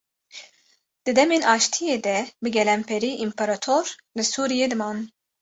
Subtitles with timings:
[1.03, 3.85] Di demên aşitiye de bi gelemperî împerator
[4.17, 4.97] li Sûriyê diman.